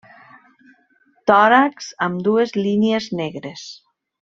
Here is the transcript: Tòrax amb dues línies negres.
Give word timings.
Tòrax 1.31 1.91
amb 2.07 2.25
dues 2.29 2.55
línies 2.63 3.11
negres. 3.23 3.69